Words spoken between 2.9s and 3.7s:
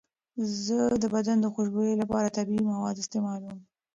استعمالوم.